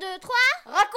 2, 0.00 0.06
3, 0.20 0.34
raconte 0.66 0.88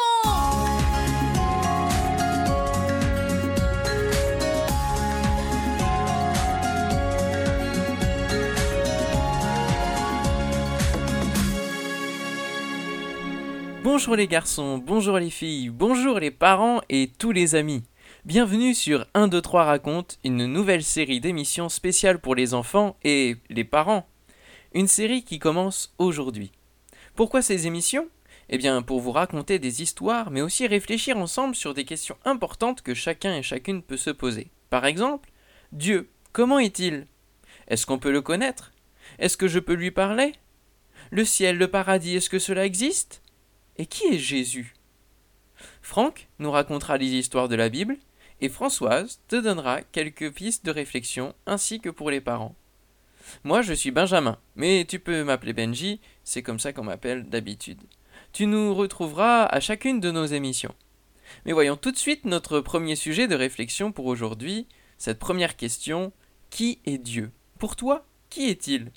Bonjour 13.83 14.15
les 14.15 14.27
garçons, 14.27 14.77
bonjour 14.77 15.17
les 15.17 15.31
filles, 15.31 15.69
bonjour 15.69 16.19
les 16.19 16.29
parents 16.29 16.81
et 16.89 17.11
tous 17.17 17.31
les 17.31 17.55
amis. 17.55 17.81
Bienvenue 18.25 18.75
sur 18.75 19.07
1, 19.15 19.29
2, 19.29 19.41
3 19.41 19.63
raconte, 19.63 20.19
une 20.23 20.45
nouvelle 20.45 20.83
série 20.83 21.19
d'émissions 21.19 21.69
spéciales 21.69 22.19
pour 22.19 22.35
les 22.35 22.53
enfants 22.53 22.97
et 23.03 23.37
les 23.49 23.63
parents. 23.63 24.05
Une 24.75 24.87
série 24.87 25.23
qui 25.23 25.39
commence 25.39 25.91
aujourd'hui. 25.97 26.51
Pourquoi 27.15 27.41
ces 27.41 27.65
émissions? 27.65 28.07
Eh 28.53 28.57
bien 28.57 28.81
pour 28.81 28.99
vous 28.99 29.13
raconter 29.13 29.59
des 29.59 29.81
histoires 29.81 30.29
mais 30.29 30.41
aussi 30.41 30.67
réfléchir 30.67 31.17
ensemble 31.17 31.55
sur 31.55 31.73
des 31.73 31.85
questions 31.85 32.17
importantes 32.25 32.81
que 32.81 32.93
chacun 32.93 33.33
et 33.35 33.43
chacune 33.43 33.81
peut 33.81 33.97
se 33.97 34.09
poser. 34.09 34.51
Par 34.69 34.85
exemple, 34.85 35.31
Dieu, 35.71 36.09
comment 36.33 36.59
est-il? 36.59 37.07
Est-ce 37.69 37.85
qu'on 37.85 37.97
peut 37.97 38.11
le 38.11 38.21
connaître? 38.21 38.73
Est-ce 39.19 39.37
que 39.37 39.47
je 39.47 39.59
peux 39.59 39.73
lui 39.73 39.91
parler? 39.91 40.33
Le 41.11 41.23
ciel, 41.23 41.57
le 41.57 41.69
paradis, 41.69 42.15
est-ce 42.15 42.29
que 42.29 42.39
cela 42.39 42.65
existe? 42.65 43.21
Et 43.77 43.85
qui 43.85 44.05
est 44.07 44.19
Jésus? 44.19 44.73
Franck 45.81 46.27
nous 46.39 46.51
racontera 46.51 46.97
les 46.97 47.07
histoires 47.07 47.47
de 47.47 47.55
la 47.55 47.69
Bible 47.69 47.97
et 48.41 48.49
Françoise 48.49 49.21
te 49.29 49.37
donnera 49.37 49.81
quelques 49.81 50.33
pistes 50.33 50.65
de 50.65 50.71
réflexion 50.71 51.33
ainsi 51.45 51.79
que 51.79 51.89
pour 51.89 52.11
les 52.11 52.21
parents. 52.21 52.55
Moi 53.45 53.61
je 53.61 53.73
suis 53.73 53.91
Benjamin, 53.91 54.37
mais 54.55 54.85
tu 54.85 54.99
peux 54.99 55.23
m'appeler 55.23 55.53
Benji, 55.53 56.01
c'est 56.23 56.43
comme 56.43 56.59
ça 56.59 56.73
qu'on 56.73 56.83
m'appelle 56.83 57.29
d'habitude. 57.29 57.81
Tu 58.33 58.47
nous 58.47 58.73
retrouveras 58.73 59.43
à 59.45 59.59
chacune 59.59 59.99
de 59.99 60.09
nos 60.09 60.25
émissions. 60.25 60.73
Mais 61.45 61.51
voyons 61.51 61.75
tout 61.75 61.91
de 61.91 61.97
suite 61.97 62.25
notre 62.25 62.61
premier 62.61 62.95
sujet 62.95 63.27
de 63.27 63.35
réflexion 63.35 63.91
pour 63.91 64.05
aujourd'hui, 64.05 64.67
cette 64.97 65.19
première 65.19 65.57
question, 65.57 66.13
qui 66.49 66.79
est 66.85 66.97
Dieu? 66.97 67.31
Pour 67.59 67.75
toi, 67.75 68.05
qui 68.29 68.49
est-il? 68.49 68.91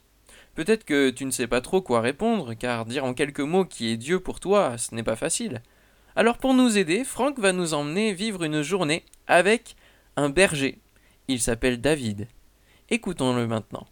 Peut-être 0.55 0.85
que 0.85 1.11
tu 1.11 1.25
ne 1.25 1.33
sais 1.33 1.49
pas 1.49 1.61
trop 1.61 1.83
quoi 1.83 2.01
répondre, 2.01 2.55
car 2.55 2.85
dire 2.85 3.05
en 3.05 3.13
quelques 3.13 3.41
mots 3.41 3.65
qui 3.65 3.89
est 3.89 3.97
Dieu 3.97 4.21
pour 4.21 4.39
toi, 4.39 4.79
ce 4.79 4.95
n'est 4.95 5.03
pas 5.03 5.17
facile. 5.17 5.63
Alors 6.15 6.39
pour 6.39 6.55
nous 6.55 6.79
aider, 6.79 7.03
Franck 7.03 7.41
va 7.41 7.53
nous 7.53 7.75
emmener 7.75 8.13
vivre 8.13 8.45
une 8.45 8.63
journée 8.63 9.05
avec 9.27 9.75
un 10.17 10.31
berger. 10.31 10.79
Il 11.27 11.41
s'appelle 11.41 11.81
David. 11.81 12.29
Écoutons-le 12.89 13.49
maintenant. 13.49 13.89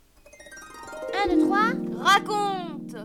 1, 1.25 1.34
2, 1.34 1.41
3, 1.41 1.59
raconte 1.97 2.97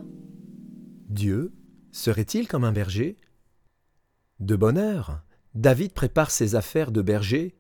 Dieu 1.10 1.52
serait-il 1.98 2.48
comme 2.48 2.64
un 2.64 2.72
berger? 2.72 3.18
De 4.40 4.56
bonne 4.56 4.78
heure, 4.78 5.22
David 5.56 5.94
prépare 5.94 6.30
ses 6.30 6.54
affaires 6.54 6.92
de 6.92 7.02
berger, 7.02 7.56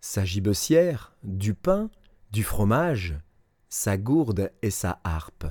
sa 0.00 0.24
gibecière, 0.24 1.14
du 1.22 1.54
pain, 1.54 1.88
du 2.32 2.42
fromage, 2.42 3.14
sa 3.68 3.96
gourde 3.96 4.50
et 4.62 4.70
sa 4.70 5.00
harpe. 5.04 5.46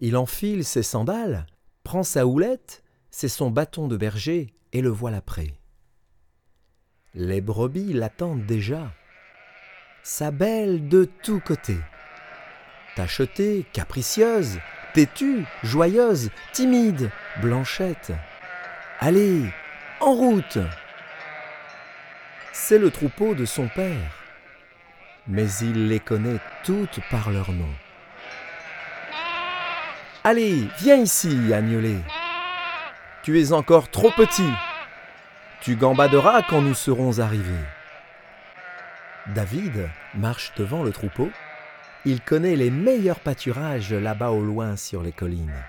Il 0.00 0.16
enfile 0.16 0.64
ses 0.64 0.82
sandales, 0.82 1.46
prend 1.82 2.02
sa 2.02 2.26
houlette, 2.26 2.82
c'est 3.10 3.28
son 3.28 3.50
bâton 3.50 3.88
de 3.88 3.96
berger, 3.96 4.54
et 4.72 4.82
le 4.82 4.90
voilà 4.90 5.22
prêt. 5.22 5.54
Les 7.14 7.40
brebis 7.40 7.94
l'attendent 7.94 8.46
déjà. 8.46 8.92
Sa 10.02 10.30
belle 10.30 10.88
de 10.88 11.08
tous 11.22 11.40
côtés. 11.40 11.80
Tachetée, 12.96 13.64
capricieuse, 13.72 14.58
têtue, 14.92 15.44
joyeuse, 15.62 16.30
timide, 16.52 17.10
blanchette. 17.40 18.12
Allez, 19.00 19.52
en 20.00 20.12
route 20.12 20.58
C'est 22.52 22.78
le 22.78 22.90
troupeau 22.90 23.34
de 23.34 23.44
son 23.44 23.68
père 23.68 24.20
mais 25.30 25.48
il 25.60 25.88
les 25.88 26.00
connaît 26.00 26.40
toutes 26.64 27.00
par 27.10 27.30
leur 27.30 27.52
nom. 27.52 27.72
Allez, 30.24 30.68
viens 30.78 30.96
ici, 30.96 31.52
agnelet. 31.54 32.00
Tu 33.22 33.40
es 33.40 33.52
encore 33.52 33.90
trop 33.90 34.10
petit. 34.10 34.50
Tu 35.60 35.76
gambaderas 35.76 36.42
quand 36.42 36.62
nous 36.62 36.74
serons 36.74 37.20
arrivés. 37.20 37.64
David 39.28 39.88
marche 40.14 40.52
devant 40.56 40.82
le 40.82 40.90
troupeau. 40.90 41.30
Il 42.04 42.20
connaît 42.20 42.56
les 42.56 42.70
meilleurs 42.70 43.20
pâturages 43.20 43.92
là-bas 43.92 44.30
au 44.30 44.42
loin 44.42 44.76
sur 44.76 45.02
les 45.02 45.12
collines. 45.12 45.64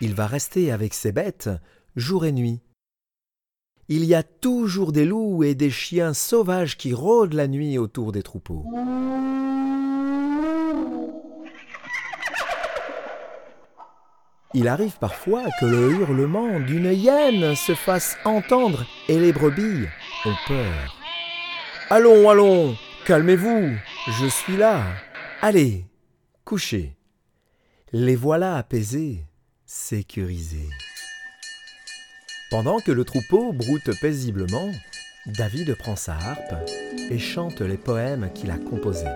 Il 0.00 0.14
va 0.14 0.26
rester 0.26 0.70
avec 0.70 0.94
ses 0.94 1.12
bêtes 1.12 1.50
jour 1.96 2.24
et 2.24 2.32
nuit 2.32 2.60
il 3.88 4.06
y 4.06 4.14
a 4.14 4.22
toujours 4.22 4.92
des 4.92 5.04
loups 5.04 5.44
et 5.44 5.54
des 5.54 5.70
chiens 5.70 6.14
sauvages 6.14 6.78
qui 6.78 6.94
rôdent 6.94 7.34
la 7.34 7.48
nuit 7.48 7.76
autour 7.76 8.12
des 8.12 8.22
troupeaux. 8.22 8.64
Il 14.54 14.68
arrive 14.68 14.96
parfois 14.98 15.42
que 15.60 15.66
le 15.66 15.90
hurlement 15.90 16.60
d'une 16.60 16.92
hyène 16.92 17.54
se 17.56 17.74
fasse 17.74 18.16
entendre 18.24 18.86
et 19.08 19.18
les 19.18 19.32
brebis 19.32 19.86
ont 20.24 20.36
peur. 20.46 20.96
Allons, 21.90 22.30
allons, 22.30 22.76
calmez-vous, 23.04 23.76
je 24.06 24.26
suis 24.26 24.56
là. 24.56 24.84
Allez, 25.40 25.86
couchez. 26.44 26.96
Les 27.92 28.16
voilà 28.16 28.56
apaisés, 28.56 29.24
sécurisés. 29.64 30.68
Pendant 32.50 32.80
que 32.80 32.92
le 32.92 33.04
troupeau 33.04 33.52
broute 33.52 33.98
paisiblement, 34.00 34.70
David 35.26 35.74
prend 35.76 35.96
sa 35.96 36.14
harpe 36.14 36.54
et 37.10 37.18
chante 37.18 37.60
les 37.60 37.78
poèmes 37.78 38.30
qu'il 38.34 38.50
a 38.50 38.58
composés. 38.58 39.06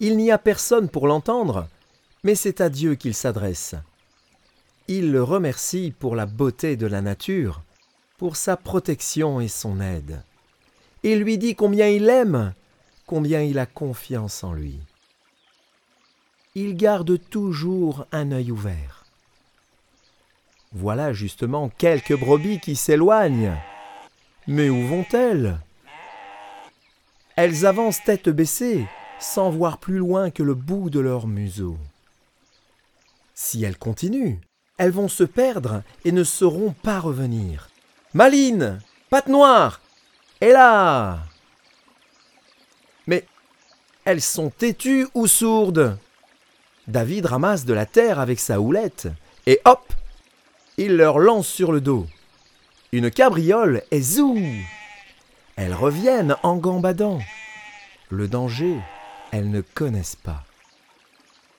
Il 0.00 0.16
n'y 0.16 0.30
a 0.30 0.38
personne 0.38 0.88
pour 0.88 1.06
l'entendre, 1.06 1.68
mais 2.22 2.34
c'est 2.34 2.60
à 2.60 2.68
Dieu 2.68 2.94
qu'il 2.94 3.14
s'adresse. 3.14 3.74
Il 4.86 5.12
le 5.12 5.22
remercie 5.22 5.92
pour 5.98 6.14
la 6.14 6.26
beauté 6.26 6.76
de 6.76 6.86
la 6.86 7.00
nature, 7.00 7.62
pour 8.18 8.36
sa 8.36 8.56
protection 8.56 9.40
et 9.40 9.48
son 9.48 9.80
aide. 9.80 10.22
Il 11.02 11.20
lui 11.20 11.36
dit 11.36 11.54
combien 11.54 11.88
il 11.88 12.04
l'aime, 12.04 12.54
combien 13.14 13.42
il 13.42 13.60
a 13.60 13.66
confiance 13.66 14.42
en 14.42 14.54
lui. 14.54 14.80
Il 16.56 16.76
garde 16.76 17.16
toujours 17.30 18.06
un 18.10 18.32
œil 18.32 18.50
ouvert. 18.50 19.04
Voilà 20.72 21.12
justement 21.12 21.68
quelques 21.68 22.18
brebis 22.18 22.58
qui 22.58 22.74
s'éloignent. 22.74 23.56
Mais 24.48 24.68
où 24.68 24.84
vont-elles? 24.88 25.60
Elles 27.36 27.66
avancent 27.66 28.02
tête 28.02 28.28
baissée, 28.28 28.84
sans 29.20 29.48
voir 29.48 29.78
plus 29.78 29.98
loin 29.98 30.32
que 30.32 30.42
le 30.42 30.54
bout 30.54 30.90
de 30.90 30.98
leur 30.98 31.28
museau. 31.28 31.78
Si 33.32 33.62
elles 33.62 33.78
continuent, 33.78 34.38
elles 34.76 34.90
vont 34.90 35.06
se 35.06 35.22
perdre 35.22 35.84
et 36.04 36.10
ne 36.10 36.24
sauront 36.24 36.72
pas 36.72 36.98
revenir. 36.98 37.70
Maline 38.12 38.80
Patte 39.08 39.28
noire 39.28 39.80
Et 40.40 40.50
là 40.50 41.20
Mais 43.06 43.24
elles 44.04 44.20
sont 44.20 44.50
têtues 44.50 45.06
ou 45.14 45.26
sourdes 45.26 45.98
David 46.86 47.26
ramasse 47.26 47.64
de 47.64 47.72
la 47.72 47.86
terre 47.86 48.18
avec 48.18 48.38
sa 48.38 48.60
houlette, 48.60 49.08
et 49.46 49.60
hop 49.64 49.92
il 50.76 50.96
leur 50.96 51.18
lance 51.18 51.46
sur 51.46 51.72
le 51.72 51.80
dos. 51.80 52.06
Une 52.92 53.10
cabriole 53.10 53.82
et 53.90 54.02
zou 54.02 54.38
Elles 55.56 55.74
reviennent 55.74 56.36
en 56.42 56.56
gambadant. 56.56 57.20
Le 58.10 58.28
danger, 58.28 58.76
elles 59.30 59.50
ne 59.50 59.62
connaissent 59.62 60.16
pas. 60.16 60.44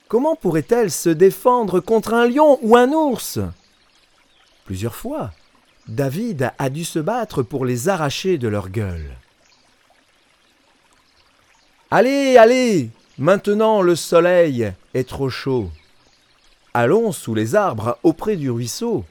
Comment 0.08 0.36
pourraient-elles 0.36 0.92
se 0.92 1.10
défendre 1.10 1.80
contre 1.80 2.14
un 2.14 2.28
lion 2.28 2.60
ou 2.62 2.78
un 2.78 2.92
ours? 2.92 3.40
Plusieurs 4.66 4.96
fois, 4.96 5.32
David 5.88 6.52
a 6.58 6.70
dû 6.70 6.86
se 6.86 7.00
battre 7.00 7.42
pour 7.42 7.66
les 7.66 7.90
arracher 7.90 8.38
de 8.38 8.48
leur 8.48 8.70
gueule. 8.70 9.18
Allez, 11.92 12.38
allez 12.38 12.90
Maintenant 13.18 13.82
le 13.82 13.96
soleil 13.96 14.74
est 14.94 15.08
trop 15.08 15.30
chaud. 15.30 15.70
Allons 16.74 17.12
sous 17.12 17.34
les 17.36 17.56
arbres 17.56 17.98
auprès 18.04 18.36
du 18.36 18.50
ruisseau. 18.50 19.06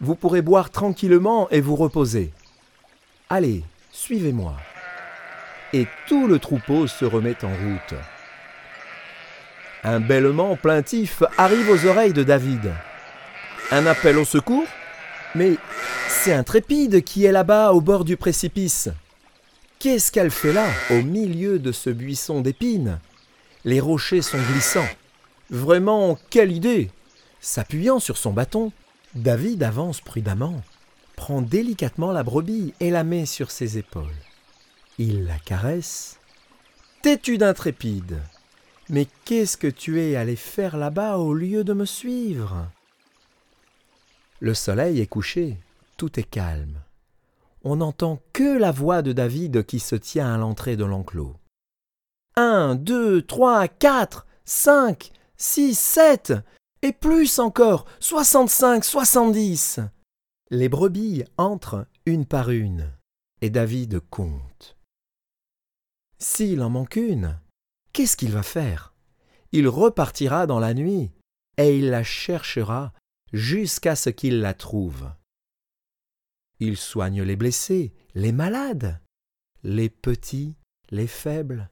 Vous 0.00 0.14
pourrez 0.14 0.40
boire 0.40 0.70
tranquillement 0.70 1.48
et 1.50 1.60
vous 1.60 1.76
reposer. 1.76 2.32
Allez, 3.28 3.62
suivez-moi. 3.92 4.54
Et 5.72 5.86
tout 6.06 6.26
le 6.26 6.38
troupeau 6.38 6.86
se 6.86 7.04
remet 7.04 7.36
en 7.44 7.48
route. 7.48 8.00
Un 9.84 10.00
bêlement 10.00 10.56
plaintif 10.56 11.22
arrive 11.36 11.68
aux 11.68 11.86
oreilles 11.86 12.12
de 12.12 12.22
David. 12.22 12.72
Un 13.72 13.86
appel 13.86 14.16
au 14.16 14.24
secours? 14.24 14.66
Mais 15.34 15.56
c'est 16.08 16.32
Intrépide 16.32 17.02
qui 17.02 17.24
est 17.24 17.32
là-bas 17.32 17.72
au 17.72 17.80
bord 17.80 18.04
du 18.04 18.16
précipice. 18.16 18.88
Qu'est-ce 19.80 20.12
qu'elle 20.12 20.30
fait 20.30 20.52
là, 20.52 20.68
au 20.90 21.00
milieu 21.00 21.58
de 21.58 21.72
ce 21.72 21.88
buisson 21.88 22.42
d'épines? 22.42 23.00
Les 23.64 23.80
rochers 23.80 24.20
sont 24.20 24.40
glissants. 24.52 24.88
Vraiment, 25.48 26.18
quelle 26.28 26.52
idée 26.52 26.90
S'appuyant 27.40 27.98
sur 27.98 28.18
son 28.18 28.34
bâton, 28.34 28.72
David 29.14 29.62
avance 29.62 30.02
prudemment, 30.02 30.62
prend 31.16 31.40
délicatement 31.40 32.12
la 32.12 32.22
brebis 32.22 32.74
et 32.80 32.90
la 32.90 33.04
met 33.04 33.24
sur 33.24 33.50
ses 33.50 33.78
épaules. 33.78 34.04
Il 34.98 35.24
la 35.24 35.38
caresse. 35.38 36.18
Têtu 37.00 37.38
d'intrépide, 37.38 38.18
mais 38.90 39.06
qu'est-ce 39.24 39.56
que 39.56 39.66
tu 39.66 40.02
es 40.02 40.14
allé 40.14 40.36
faire 40.36 40.76
là-bas 40.76 41.16
au 41.16 41.32
lieu 41.32 41.64
de 41.64 41.72
me 41.72 41.86
suivre? 41.86 42.68
Le 44.40 44.52
soleil 44.52 45.00
est 45.00 45.06
couché, 45.06 45.56
tout 45.96 46.20
est 46.20 46.30
calme. 46.30 46.82
On 47.62 47.76
n'entend 47.76 48.22
que 48.32 48.58
la 48.58 48.72
voix 48.72 49.02
de 49.02 49.12
David 49.12 49.66
qui 49.66 49.80
se 49.80 49.94
tient 49.96 50.34
à 50.34 50.38
l'entrée 50.38 50.76
de 50.76 50.84
l'enclos. 50.84 51.36
Un, 52.36 52.74
deux, 52.74 53.20
trois, 53.22 53.68
quatre, 53.68 54.26
cinq, 54.44 55.12
six, 55.36 55.78
sept, 55.78 56.32
et 56.82 56.92
plus 56.92 57.38
encore, 57.38 57.84
soixante-cinq, 57.98 58.84
soixante-dix. 58.84 59.80
Les 60.50 60.68
brebis 60.70 61.24
entrent 61.36 61.86
une 62.06 62.24
par 62.24 62.50
une, 62.50 62.90
et 63.42 63.50
David 63.50 64.00
compte. 64.08 64.78
S'il 66.18 66.62
en 66.62 66.70
manque 66.70 66.96
une, 66.96 67.38
qu'est-ce 67.92 68.16
qu'il 68.16 68.32
va 68.32 68.42
faire? 68.42 68.94
Il 69.52 69.68
repartira 69.68 70.46
dans 70.46 70.60
la 70.60 70.72
nuit, 70.72 71.12
et 71.58 71.76
il 71.78 71.90
la 71.90 72.04
cherchera 72.04 72.92
jusqu'à 73.32 73.96
ce 73.96 74.08
qu'il 74.08 74.40
la 74.40 74.54
trouve. 74.54 75.10
Il 76.60 76.76
soigne 76.76 77.22
les 77.22 77.36
blessés, 77.36 77.94
les 78.14 78.32
malades, 78.32 79.00
les 79.62 79.88
petits, 79.88 80.56
les 80.90 81.06
faibles. 81.06 81.70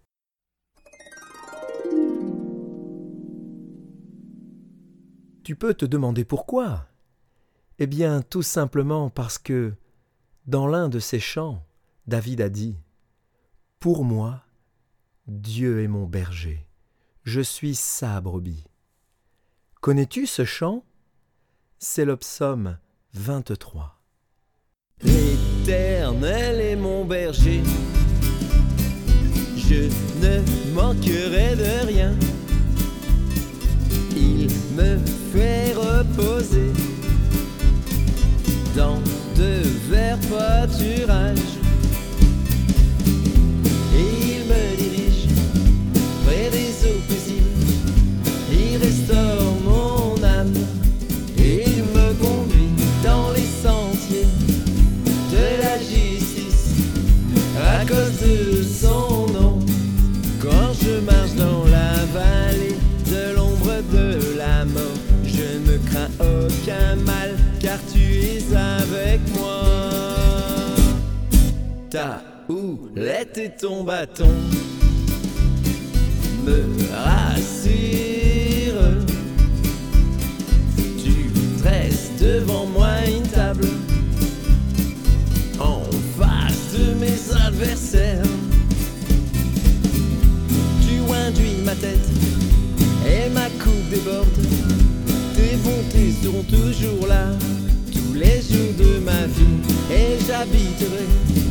Tu 5.44 5.56
peux 5.56 5.74
te 5.74 5.84
demander 5.84 6.24
pourquoi? 6.24 6.88
Eh 7.78 7.86
bien, 7.86 8.22
tout 8.22 8.42
simplement 8.42 9.10
parce 9.10 9.38
que, 9.38 9.74
dans 10.46 10.66
l'un 10.66 10.88
de 10.88 10.98
ses 10.98 11.20
chants, 11.20 11.66
David 12.06 12.40
a 12.40 12.48
dit 12.48 12.76
Pour 13.80 14.04
moi, 14.04 14.42
Dieu 15.26 15.82
est 15.82 15.88
mon 15.88 16.06
berger, 16.06 16.66
je 17.24 17.42
suis 17.42 17.74
sa 17.74 18.22
brebis. 18.22 18.64
Connais-tu 19.82 20.26
ce 20.26 20.46
chant? 20.46 20.82
C'est 21.78 22.06
le 22.06 22.16
psaume 22.16 22.78
23. 23.12 23.97
L'Éternel 25.04 26.60
est 26.60 26.76
mon 26.76 27.04
berger, 27.04 27.62
je 29.56 29.88
ne 30.20 30.74
manquerai 30.74 31.54
de 31.54 31.86
rien. 31.86 32.14
Ta 71.90 72.22
houlette 72.50 73.38
et 73.38 73.50
ton 73.58 73.82
bâton 73.82 74.28
me 76.44 76.62
rassurent. 76.92 77.46
Tu 81.02 81.30
dresses 81.62 82.10
devant 82.20 82.66
moi 82.66 82.88
une 83.06 83.26
table 83.26 83.68
en 85.58 85.80
face 86.18 86.74
de 86.74 86.92
mes 87.00 87.18
adversaires. 87.46 88.22
Tu 90.82 91.00
induis 91.10 91.62
ma 91.64 91.74
tête 91.74 92.10
et 93.06 93.30
ma 93.30 93.48
coupe 93.62 93.88
déborde. 93.88 94.28
Tes 95.34 95.56
bontés 95.56 96.12
seront 96.22 96.42
toujours 96.42 97.06
là 97.06 97.30
tous 97.90 98.12
les 98.12 98.42
jours 98.42 98.74
de 98.78 98.98
ma 98.98 99.26
vie 99.26 99.58
et 99.90 100.18
j'habiterai 100.26 101.47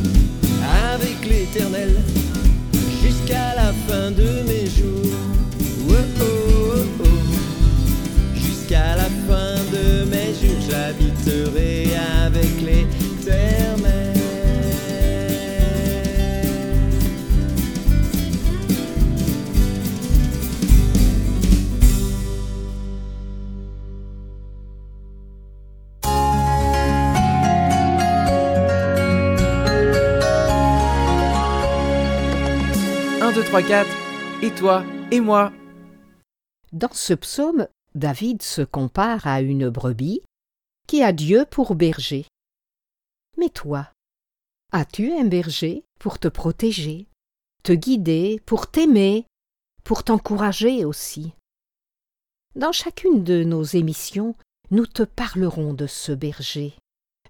avec 0.94 1.24
l'éternel 1.28 1.96
jusqu'à 3.02 3.54
la 3.54 3.72
fin 3.86 4.10
de 4.10 4.42
mes 4.46 4.66
jours. 4.66 5.16
Oh, 5.90 5.94
oh, 6.20 6.84
oh. 7.00 7.04
Jusqu'à 8.34 8.96
la 8.96 9.08
fin 9.28 9.56
de 9.72 10.04
mes 10.04 10.32
jours, 10.34 10.60
j'habiterai 10.68 11.96
avec 12.24 12.60
l'éternel. 12.60 13.67
Un, 33.38 33.40
deux, 33.40 33.46
trois, 33.46 33.62
quatre. 33.62 34.42
Et 34.42 34.52
toi 34.52 34.84
Et 35.12 35.20
moi 35.20 35.52
Dans 36.72 36.92
ce 36.92 37.14
psaume, 37.14 37.68
David 37.94 38.42
se 38.42 38.62
compare 38.62 39.28
à 39.28 39.42
une 39.42 39.68
brebis 39.68 40.22
qui 40.88 41.04
a 41.04 41.12
Dieu 41.12 41.44
pour 41.48 41.76
berger. 41.76 42.26
Mais 43.36 43.48
toi, 43.48 43.92
as-tu 44.72 45.12
un 45.12 45.24
berger 45.24 45.84
pour 46.00 46.18
te 46.18 46.26
protéger, 46.26 47.06
te 47.62 47.72
guider, 47.72 48.40
pour 48.44 48.68
t'aimer, 48.72 49.24
pour 49.84 50.02
t'encourager 50.02 50.84
aussi? 50.84 51.32
Dans 52.56 52.72
chacune 52.72 53.22
de 53.22 53.44
nos 53.44 53.62
émissions, 53.62 54.34
nous 54.72 54.86
te 54.86 55.04
parlerons 55.04 55.74
de 55.74 55.86
ce 55.86 56.10
berger, 56.10 56.74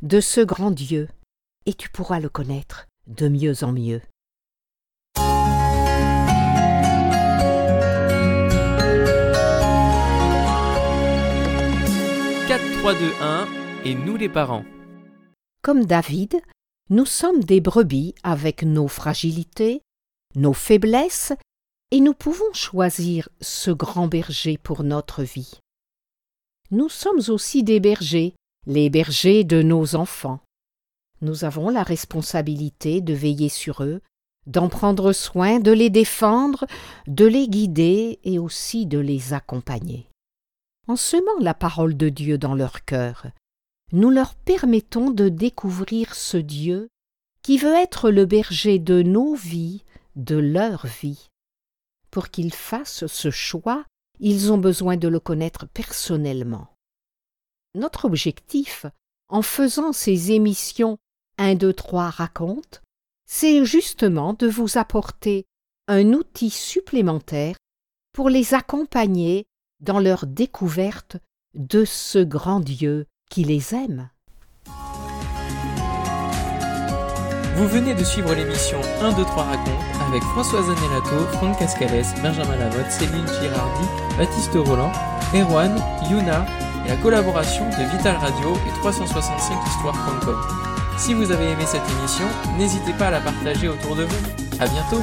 de 0.00 0.20
ce 0.20 0.40
grand 0.40 0.70
Dieu, 0.70 1.08
et 1.66 1.74
tu 1.74 1.90
pourras 1.90 2.18
le 2.18 2.30
connaître 2.30 2.86
de 3.08 3.28
mieux 3.28 3.62
en 3.62 3.72
mieux. 3.72 4.00
3, 12.88 12.98
2, 12.98 13.12
1 13.20 13.48
et 13.84 13.94
nous 13.94 14.16
les 14.16 14.30
parents. 14.30 14.64
Comme 15.60 15.84
David, 15.84 16.40
nous 16.88 17.04
sommes 17.04 17.44
des 17.44 17.60
brebis 17.60 18.14
avec 18.22 18.62
nos 18.62 18.88
fragilités, 18.88 19.82
nos 20.36 20.54
faiblesses, 20.54 21.34
et 21.90 22.00
nous 22.00 22.14
pouvons 22.14 22.50
choisir 22.54 23.28
ce 23.42 23.70
grand 23.70 24.06
berger 24.06 24.56
pour 24.56 24.84
notre 24.84 25.22
vie. 25.22 25.60
Nous 26.70 26.88
sommes 26.88 27.20
aussi 27.28 27.62
des 27.62 27.78
bergers, 27.78 28.34
les 28.66 28.88
bergers 28.88 29.44
de 29.44 29.60
nos 29.60 29.94
enfants. 29.94 30.40
Nous 31.20 31.44
avons 31.44 31.68
la 31.68 31.82
responsabilité 31.82 33.02
de 33.02 33.12
veiller 33.12 33.50
sur 33.50 33.82
eux, 33.82 34.00
d'en 34.46 34.70
prendre 34.70 35.12
soin, 35.12 35.60
de 35.60 35.72
les 35.72 35.90
défendre, 35.90 36.66
de 37.06 37.26
les 37.26 37.48
guider 37.48 38.18
et 38.24 38.38
aussi 38.38 38.86
de 38.86 38.98
les 38.98 39.34
accompagner. 39.34 40.08
En 40.88 40.96
semant 40.96 41.38
la 41.38 41.52
parole 41.52 41.98
de 41.98 42.08
Dieu 42.08 42.38
dans 42.38 42.54
leur 42.54 42.86
cœur, 42.86 43.26
nous 43.92 44.08
leur 44.08 44.34
permettons 44.34 45.10
de 45.10 45.28
découvrir 45.28 46.14
ce 46.14 46.38
Dieu 46.38 46.88
qui 47.42 47.58
veut 47.58 47.74
être 47.74 48.10
le 48.10 48.24
berger 48.24 48.78
de 48.78 49.02
nos 49.02 49.34
vies, 49.34 49.84
de 50.16 50.36
leur 50.36 50.86
vie. 50.86 51.28
Pour 52.10 52.30
qu'ils 52.30 52.54
fassent 52.54 53.06
ce 53.06 53.30
choix, 53.30 53.84
ils 54.18 54.50
ont 54.50 54.56
besoin 54.56 54.96
de 54.96 55.08
le 55.08 55.20
connaître 55.20 55.66
personnellement. 55.68 56.74
Notre 57.74 58.06
objectif, 58.06 58.86
en 59.28 59.42
faisant 59.42 59.92
ces 59.92 60.32
émissions 60.32 60.96
1, 61.36 61.54
2, 61.56 61.72
3 61.74 62.08
raconte, 62.08 62.80
c'est 63.26 63.62
justement 63.66 64.32
de 64.32 64.48
vous 64.48 64.78
apporter 64.78 65.44
un 65.86 66.14
outil 66.14 66.48
supplémentaire 66.48 67.56
pour 68.14 68.30
les 68.30 68.54
accompagner 68.54 69.44
dans 69.80 70.00
leur 70.00 70.26
découverte 70.26 71.16
de 71.54 71.84
ce 71.84 72.18
grand 72.18 72.60
Dieu 72.60 73.06
qui 73.30 73.44
les 73.44 73.74
aime. 73.74 74.10
Vous 77.56 77.66
venez 77.66 77.92
de 77.94 78.04
suivre 78.04 78.32
l'émission 78.34 78.78
1, 79.02 79.12
2, 79.14 79.24
3 79.24 79.42
raconte 79.42 79.88
avec 80.08 80.22
Françoise 80.22 80.64
Anelato, 80.70 81.26
Franck 81.38 81.58
Cascales, 81.58 82.04
Benjamin 82.22 82.56
Lavotte, 82.56 82.90
Céline 82.90 83.26
Girardi, 83.26 83.84
Baptiste 84.16 84.54
Roland, 84.54 84.92
Erwan, 85.34 85.74
Yuna 86.08 86.46
et 86.86 86.90
la 86.90 86.96
collaboration 86.96 87.68
de 87.70 87.90
Vital 87.90 88.16
Radio 88.16 88.54
et 88.54 88.86
365histoire.com. 88.86 90.36
Si 90.96 91.14
vous 91.14 91.30
avez 91.32 91.50
aimé 91.50 91.64
cette 91.66 91.82
émission, 91.98 92.26
n'hésitez 92.56 92.92
pas 92.92 93.08
à 93.08 93.10
la 93.10 93.20
partager 93.20 93.68
autour 93.68 93.96
de 93.96 94.04
vous. 94.04 94.26
À 94.60 94.68
bientôt 94.68 95.02